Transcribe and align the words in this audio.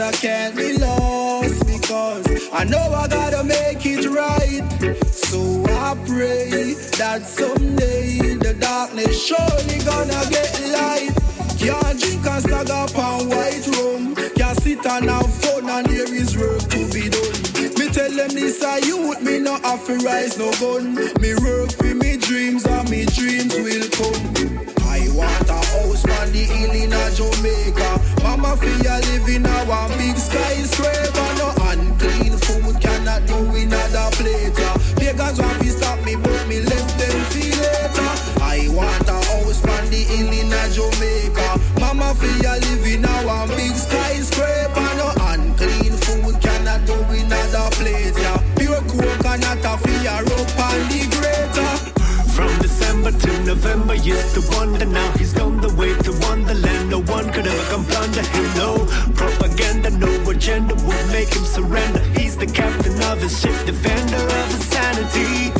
I 0.00 0.12
can't 0.12 0.56
be 0.56 0.78
lost 0.78 1.66
because 1.66 2.24
I 2.52 2.64
know 2.64 2.92
I 2.94 3.06
gotta 3.06 3.44
make 3.44 3.84
it 3.84 4.06
right. 4.06 4.64
So 5.12 5.62
I 5.68 5.94
pray 6.06 6.72
that 6.96 7.22
someday 7.26 8.34
the 8.36 8.54
darkness 8.54 9.26
surely 9.26 9.78
gonna 9.84 10.22
get 10.30 10.52
light. 10.72 11.12
Can't 11.58 12.00
drink 12.00 12.26
and 12.26 12.42
stag 12.42 12.70
up 12.70 12.96
on 12.96 13.28
white 13.28 13.66
rum. 13.76 14.14
Can't 14.36 14.58
sit 14.62 14.86
and 14.86 15.10
have 15.10 15.34
fun 15.42 15.68
and 15.68 15.86
there 15.86 16.14
is 16.14 16.36
work 16.36 16.62
to 16.72 16.80
be 16.92 17.10
done. 17.10 17.76
Me 17.78 17.88
tell 17.92 18.10
them 18.10 18.30
this 18.30 18.62
I 18.64 18.78
youth, 18.78 19.20
me 19.22 19.38
not 19.38 19.62
have 19.64 19.84
to 19.86 19.96
rise 19.98 20.38
no 20.38 20.50
gun. 20.60 20.94
Me 21.20 21.34
work 21.34 21.72
for 21.72 21.94
me 21.94 22.16
dreams 22.16 22.64
and 22.64 22.88
me 22.88 23.04
dreams 23.04 23.54
will 23.54 23.88
come. 24.00 24.70
I 24.88 25.08
want 25.12 25.48
a 25.48 25.60
house 25.76 26.04
on 26.04 26.32
the 26.32 26.44
hill 26.48 26.70
in 26.72 26.92
a 26.92 27.04
Jamaica. 27.12 27.89
In 28.50 29.44
one 29.44 29.96
big 29.96 30.16
skyscraper. 30.16 31.34
No 31.38 31.54
unclean 31.70 32.36
food 32.38 32.80
cannot 32.80 33.24
do 33.26 33.36
in 33.54 33.72
other 33.72 34.10
plate. 34.16 34.56
Pagans 34.96 35.40
want 35.40 35.62
to 35.62 35.68
stop 35.70 36.04
me, 36.04 36.16
but 36.16 36.48
me 36.48 36.58
them 36.58 37.24
feel 37.30 37.54
later. 37.62 38.10
I 38.42 38.66
want 38.74 39.06
a 39.06 39.12
house 39.30 39.64
on 39.64 39.84
the 39.90 40.02
hill 40.02 40.32
in 40.32 40.52
a 40.52 40.68
Jamaica. 40.74 41.60
Mama 41.78 42.12
feel 42.16 42.42
live 42.42 42.86
in 42.86 43.04
a 43.04 43.14
one 43.24 43.48
big 43.50 43.76
skyscraper. 43.76 44.90
No 44.98 45.12
unclean 45.30 45.92
food 46.02 46.42
cannot 46.42 46.84
do 46.86 46.94
in 47.14 47.32
other 47.32 47.70
plate. 47.76 48.18
Pure 48.56 48.82
coconut 48.90 49.62
a 49.62 49.78
feel 49.78 50.08
up 50.10 50.58
on 50.58 50.88
the 50.90 51.06
greater. 51.14 51.70
From 52.34 52.50
December 52.58 53.12
to 53.12 53.44
November, 53.44 53.94
used 53.94 54.34
to 54.34 54.40
wonder. 54.56 54.86
Now 54.86 55.12
could 57.40 57.52
ever 57.52 57.70
come 57.70 57.84
plunder 57.86 58.22
him. 58.22 58.44
No 58.54 58.70
propaganda, 59.14 59.90
no 59.90 60.30
agenda 60.30 60.74
would 60.74 61.06
make 61.08 61.32
him 61.32 61.44
surrender. 61.44 62.00
He's 62.18 62.36
the 62.36 62.46
captain 62.46 63.02
of 63.04 63.22
his 63.22 63.40
ship, 63.40 63.54
defender 63.64 64.22
of 64.40 64.46
his 64.52 64.64
sanity. 64.68 65.50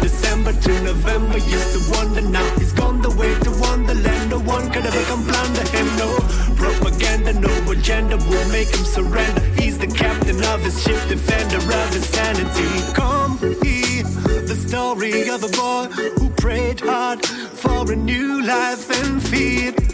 December 0.00 0.52
to 0.52 0.72
November, 0.82 1.38
used 1.38 1.70
to 1.74 1.80
wonder. 1.92 2.22
Now 2.22 2.48
he's 2.58 2.72
gone 2.72 3.02
the 3.02 3.10
way 3.10 3.32
to 3.46 3.50
Wonderland. 3.60 4.30
No 4.30 4.40
one 4.40 4.68
could 4.72 4.84
ever 4.84 5.04
come 5.04 5.22
plunder 5.24 5.66
him. 5.76 5.86
No 5.96 6.10
propaganda, 6.56 7.32
no 7.34 7.70
agenda 7.70 8.16
would 8.16 8.48
make 8.50 8.70
him 8.74 8.84
surrender. 8.84 9.42
He's 9.60 9.78
the 9.78 9.86
captain 9.86 10.42
of 10.52 10.60
his 10.64 10.82
ship, 10.82 11.00
defender 11.08 11.58
of 11.58 11.88
his 11.94 12.06
sanity. 12.06 12.70
Come 12.94 13.38
here, 13.62 14.02
the 14.50 14.56
story 14.56 15.28
of 15.28 15.44
a 15.44 15.52
boy 15.62 15.84
who 16.18 16.30
prayed 16.30 16.80
hard 16.80 17.24
for 17.24 17.92
a 17.92 17.96
new 17.96 18.42
life 18.42 18.90
and 18.90 19.22
feared. 19.22 19.91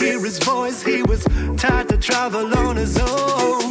Hear 0.00 0.18
his 0.24 0.38
voice, 0.38 0.82
he 0.82 1.02
was 1.02 1.22
tired 1.58 1.90
to 1.90 1.98
travel 1.98 2.56
on 2.56 2.76
his 2.76 2.98
own. 2.98 3.70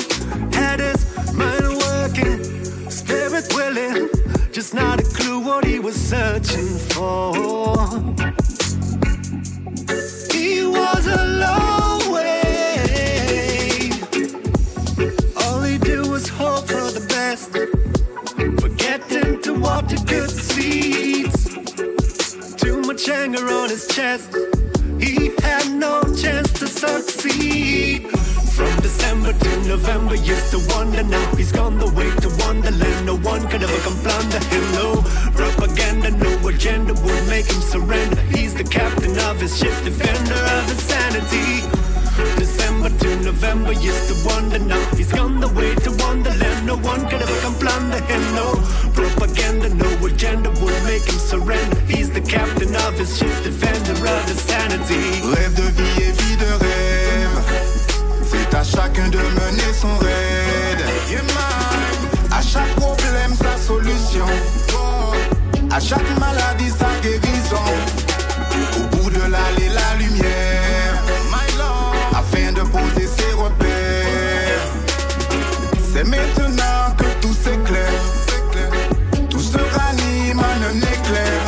Had 0.53 0.79
his 0.79 1.34
mind 1.34 1.75
working, 1.88 2.44
spirit 2.88 3.51
willing, 3.56 4.07
just 4.51 4.75
not 4.75 5.00
a 5.00 5.03
clue 5.03 5.39
what 5.39 5.66
he 5.66 5.79
was 5.79 5.95
searching 5.95 6.68
for. 6.94 7.34
He 10.31 10.68
was 10.68 11.07
a 11.07 11.25
long 11.45 12.13
way. 12.13 13.89
All 15.42 15.62
he 15.63 15.80
did 15.80 16.06
was 16.06 16.27
hope 16.30 16.68
for 16.68 16.92
the 16.92 17.06
best, 17.09 17.54
forgetting 18.62 19.42
to 19.42 19.59
water 19.59 19.98
good 20.06 20.30
seeds. 20.30 21.50
Too 22.56 22.81
much 22.81 23.09
anger 23.09 23.48
on 23.48 23.69
his 23.69 23.88
chest. 23.88 24.49
Used 30.30 30.52
to 30.52 30.60
wonder. 30.74 31.04
Now 31.04 31.26
he's 31.36 31.52
gone 31.52 31.78
the 31.78 31.90
way 31.98 32.10
to 32.24 32.30
Wonderland. 32.44 33.06
No 33.06 33.16
one 33.18 33.48
could 33.50 33.64
ever 33.64 33.80
come 33.86 33.98
plunder 34.06 34.42
him. 34.54 34.66
No 34.80 34.88
propaganda, 35.34 36.12
no 36.12 36.31
agenda 36.48 36.94
would 36.94 37.24
make 37.28 37.48
him 37.48 37.62
surrender. 37.74 38.22
He's 38.36 38.54
the 38.54 38.64
captain 38.64 39.18
of 39.30 39.42
his 39.42 39.58
ship, 39.58 39.76
defender 39.84 40.40
of 40.58 40.64
his 40.72 40.81
sanity. 40.92 41.50
December 42.38 42.90
to 43.02 43.10
November, 43.30 43.74
used 43.74 44.06
to 44.10 44.16
wonder. 44.28 44.60
Now 44.60 44.84
he's 44.98 45.12
gone 45.12 45.40
the 45.40 45.52
way 45.60 45.74
to 45.86 45.92
Wonderland. 46.04 46.66
No 46.66 46.76
one 46.78 47.02
could 47.10 47.22
ever 47.26 47.40
come 47.42 47.56
plunder 47.56 48.02
him. 48.12 48.24
No 48.36 48.48
propaganda, 48.94 49.70
no 49.74 49.90
agenda 50.06 50.50
would 50.62 50.80
make 50.92 51.06
him 51.10 51.20
surrender. 51.31 51.80
He's 51.92 52.12
the 52.12 52.22
captain 52.22 52.76
of 52.86 52.94
his 53.00 53.18
ship, 53.18 53.36
defender 53.44 53.98
of 54.16 54.24
his 54.30 54.42
sanity. 54.50 55.06
Rêve 55.34 55.56
de 55.56 55.68
vie 55.78 55.98
et 56.08 56.14
vie 56.20 56.38
de 56.44 56.52
rêve. 56.64 57.36
C'est 58.30 58.54
à 58.56 58.64
chacun 58.64 59.08
de 59.10 59.18
mener 59.18 59.74
son 59.74 59.96
raid. 59.98 60.08
Chaque 65.81 66.20
maladie, 66.20 66.70
sa 66.70 66.90
guérison. 67.02 67.68
Au 68.78 68.96
bout 68.96 69.10
de 69.10 69.20
l'allée, 69.20 69.70
la 69.74 69.96
lumière. 69.98 71.04
Afin 72.14 72.52
de 72.52 72.62
poser 72.62 73.08
ses 73.08 73.34
repères. 73.34 74.68
C'est 75.94 76.04
maintenant 76.04 76.96
que 76.98 77.06
tout 77.22 77.34
s'éclaire. 77.34 78.02
Tout 79.30 79.40
se 79.40 79.58
ranime 79.58 80.40
en 80.40 80.62
un 80.70 80.78
éclair. 80.78 81.42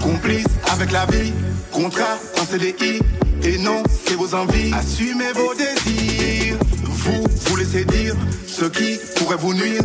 Complice 0.00 0.46
avec 0.70 0.92
la 0.92 1.06
vie, 1.06 1.32
contrat 1.72 2.18
en 2.40 2.44
CDI. 2.44 3.00
Et 3.42 3.58
non, 3.58 3.82
c'est 4.04 4.14
vos 4.14 4.34
envies. 4.34 4.72
Assumez 4.74 5.32
vos 5.34 5.54
désirs. 5.54 6.47
Vous 7.08 7.24
vous 7.46 7.56
laissez 7.56 7.84
dire 7.86 8.14
ce 8.46 8.66
qui 8.66 8.98
pourrait 9.16 9.36
vous 9.36 9.54
nuire. 9.54 9.82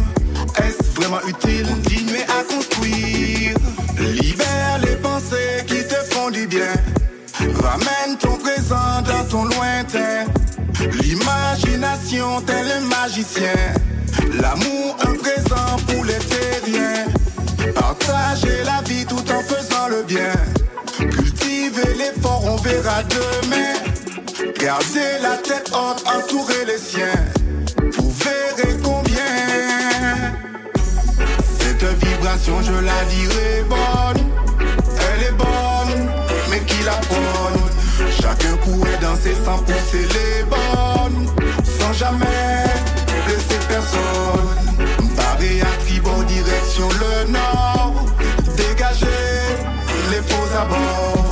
Est-ce 0.57 0.91
vraiment 0.99 1.21
utile 1.25 1.65
Continuez 1.67 2.23
à 2.23 2.43
construire? 2.53 3.55
Libère 3.97 4.79
les 4.81 4.95
pensées 4.97 5.63
qui 5.65 5.87
te 5.87 5.95
font 6.13 6.29
du 6.29 6.47
bien. 6.47 6.73
Ramène 7.61 8.17
ton 8.19 8.35
présent 8.35 9.01
dans 9.05 9.23
ton 9.29 9.45
lointain. 9.45 10.25
L'imagination 11.01 12.41
tel 12.45 12.65
un 12.71 12.81
magicien. 12.87 13.55
L'amour 14.41 14.97
un 15.07 15.13
présent 15.13 15.77
pour 15.87 16.03
les 16.03 16.19
terriens. 16.19 17.05
Partagez 17.73 18.63
la 18.65 18.81
vie 18.81 19.05
tout 19.05 19.23
en 19.31 19.41
faisant 19.41 19.87
le 19.89 20.03
bien. 20.03 20.33
Cultivez 20.97 21.93
l'effort, 21.97 22.43
on 22.45 22.57
verra 22.57 23.01
demain. 23.03 23.92
Gardez 24.63 25.19
la 25.21 25.35
tête 25.35 25.69
haute, 25.73 26.05
entourez 26.07 26.63
les 26.65 26.77
siens. 26.77 27.25
Vous 27.97 28.11
verrez 28.11 28.77
combien. 28.81 29.17
Cette 31.59 31.83
vibration, 31.83 32.61
je 32.61 32.71
la 32.71 33.03
dirai 33.09 33.65
bonne. 33.67 34.23
Elle 35.01 35.23
est 35.23 35.31
bonne, 35.33 36.09
mais 36.49 36.61
qui 36.61 36.81
la 36.85 36.93
prône? 36.93 38.09
Chacun 38.21 38.55
pourrait 38.63 38.97
danser 39.01 39.35
sans 39.43 39.57
pousser 39.57 40.07
les 40.13 40.43
bonnes. 40.45 41.27
Sans 41.77 41.91
jamais 41.91 42.63
blesser 43.25 43.59
personne. 43.67 44.87
Barré 45.17 45.59
à 45.59 45.83
tribord, 45.85 46.23
direction 46.23 46.87
le 46.87 47.31
nord. 47.33 48.05
Dégagez 48.55 49.07
les 50.09 50.21
faux 50.21 50.57
abords. 50.57 51.22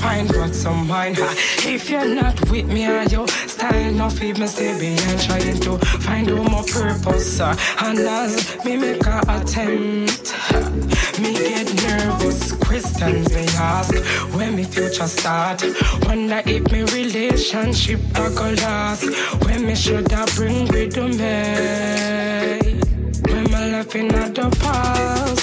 Find 0.00 0.28
what's 0.36 0.64
on 0.64 0.86
mine. 0.86 1.14
Ha. 1.14 1.34
If 1.64 1.90
you're 1.90 2.14
not 2.14 2.38
with 2.50 2.66
me 2.66 2.84
and 2.84 3.10
your 3.10 3.28
style, 3.28 3.92
no 3.92 4.08
feed 4.10 4.38
me 4.38 4.46
stay 4.46 4.72
behind. 4.78 5.20
Trying 5.20 5.60
to 5.60 5.78
find 5.78 6.30
out 6.30 6.50
my 6.50 6.62
purpose. 6.62 7.40
uh, 7.40 7.56
And 7.80 7.98
as 7.98 8.64
me 8.64 8.76
make 8.76 9.04
a 9.06 9.18
attempt, 9.28 10.30
ha, 10.30 10.60
me 11.20 11.32
get 11.34 11.68
nervous. 11.84 12.52
Questions 12.52 13.28
me 13.34 13.44
ask 13.58 13.94
when 14.34 14.56
me 14.56 14.64
future 14.64 15.06
start. 15.06 15.62
Wonder 16.06 16.42
if 16.46 16.70
me 16.72 16.82
relationship 16.84 18.00
a 18.16 18.30
go 18.30 18.50
last. 18.64 19.04
When 19.44 19.66
me 19.66 19.74
should 19.74 20.12
I 20.12 20.24
bring 20.36 20.66
with 20.68 20.96
me? 20.96 21.32
When 23.30 23.44
me 23.44 23.72
left 23.72 23.94
in 23.94 24.08
the 24.08 24.56
past. 24.60 25.41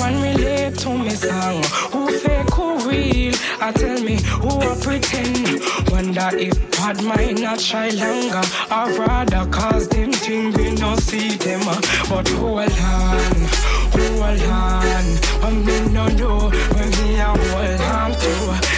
Anyone 0.00 0.22
relate 0.22 0.78
to 0.78 0.96
me 0.96 1.10
song. 1.10 1.62
Who 1.90 2.08
fake, 2.18 2.50
who 2.54 2.88
real? 2.88 3.34
I 3.60 3.72
tell 3.72 4.00
me 4.00 4.20
who 4.22 4.48
I 4.48 4.78
pretend. 4.80 5.60
Wonder 5.90 6.30
if 6.38 6.70
bad 6.70 7.02
mind 7.02 7.42
not 7.42 7.58
try 7.58 7.88
longer. 7.88 8.42
I 8.70 8.96
rather 8.96 9.50
cause 9.50 9.88
them 9.88 10.12
thing 10.12 10.52
we 10.52 10.70
no 10.76 10.94
see 10.96 11.30
them. 11.36 11.62
Uh, 11.66 11.80
but 12.08 12.28
hold 12.28 12.60
on, 12.60 13.48
hold 13.92 14.42
on. 14.42 15.06
I 15.42 15.50
me 15.52 15.76
no 15.92 16.06
know 16.08 16.50
when 16.74 16.90
me 16.98 17.20
a 17.20 17.26
hold 17.26 17.80
on 17.80 18.10
to. 18.12 18.32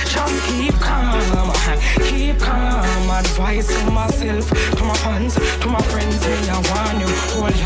Just 0.06 0.36
keep 0.48 0.74
calm, 0.74 1.52
keep 2.08 2.38
calm. 2.38 3.10
Advice 3.10 3.68
to 3.68 3.90
myself, 3.90 4.48
to 4.48 4.84
my 4.84 4.96
fans, 5.04 5.34
to 5.34 5.66
my 5.68 5.82
friends. 5.82 6.20
Me 6.26 6.34
I 6.48 6.58
want 6.70 7.00
you 7.00 7.10
hold 7.34 7.64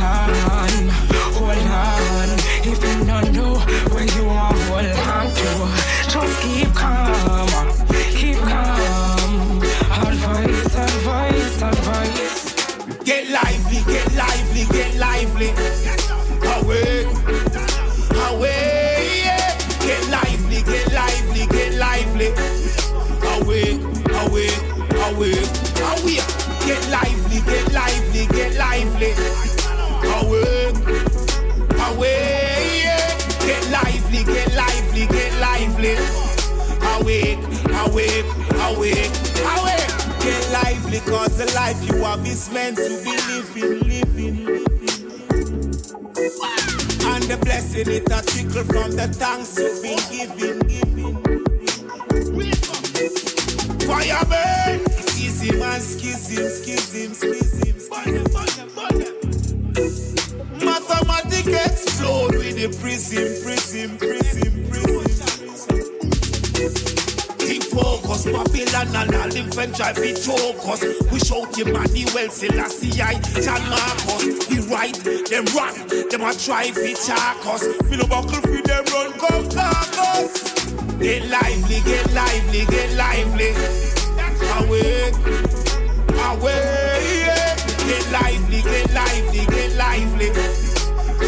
on, 0.50 0.88
hold 1.37 1.58
on. 1.69 2.29
If 2.67 2.82
you 2.82 3.05
don't 3.06 3.32
know 3.32 3.55
where 3.93 4.08
you 4.17 4.29
are, 4.29 4.44
awake, 38.84 39.12
awake. 39.56 39.93
Get 40.20 40.53
lively, 40.53 41.00
cause 41.00 41.36
the 41.38 41.50
life 41.55 41.82
you 41.86 41.96
have 42.03 42.26
is 42.26 42.50
meant 42.50 42.76
to 42.76 43.00
be 43.03 43.17
living, 43.32 43.81
living, 43.88 44.44
living. 44.44 44.94
And 47.06 47.24
the 47.24 47.38
blessing 47.43 47.88
it 47.88 48.10
a 48.10 48.22
trickle 48.22 48.64
from 48.64 48.91
the 48.93 49.08
thanks 49.08 49.58
you've 49.58 49.82
been 49.82 49.98
giving, 50.10 50.58
giving. 50.69 51.14
Easy 55.17 55.50
man, 55.58 55.81
skiz 55.81 56.29
him, 56.31 56.44
skiz 56.44 56.93
him, 56.94 57.14
squeeze 57.14 57.58
him, 57.64 57.79
squeeze 57.79 58.17
him. 58.17 58.24
Mathematic 60.64 61.46
explode 61.46 62.34
with 62.34 62.56
the 62.56 62.69
prism, 62.81 63.24
prism, 63.43 63.98
prism. 63.98 64.23
Babylon 68.74 69.06
and 69.06 69.14
all 69.14 69.28
them 69.28 69.50
French 69.52 69.76
drive 69.76 69.98
it 69.98 70.16
choke 70.19 70.66
us. 70.66 70.82
We 71.12 71.20
shout 71.20 71.56
Emmanuel 71.56 72.28
Selassie, 72.28 73.00
I, 73.00 73.14
John 73.38 73.62
Marcus. 73.70 74.46
He 74.48 74.58
right, 74.66 74.94
them 75.31 75.44
run, 75.54 75.74
them 76.10 76.22
a 76.26 76.34
try 76.34 76.72
fit 76.72 76.98
chark 76.98 77.46
us. 77.46 77.62
Me 77.88 77.96
no 77.96 78.06
buckle 78.08 78.43
for 78.43 78.62
them 78.66 78.84
run, 78.90 79.12
come 79.14 79.48
carcass. 79.48 80.66
Get 80.98 81.22
lively, 81.31 81.81
get 81.86 82.12
lively, 82.14 82.66
get 82.66 82.90
lively. 82.98 83.54
Awake, 84.58 85.14
away, 86.19 87.22
yeah. 87.22 87.54
Get 87.86 88.10
lively, 88.10 88.62
get 88.62 88.90
lively, 88.93 89.46
get 89.54 89.70
lively. 89.78 90.31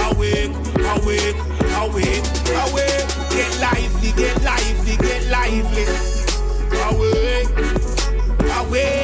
Awake, 0.02 0.50
awake, 0.82 1.38
awake, 1.78 2.26
awake. 2.58 3.06
Get 3.30 3.60
lively, 3.60 4.10
get 4.18 4.42
lively, 4.42 4.96
get 4.96 5.26
lively 5.30 6.16
away. 8.56 8.95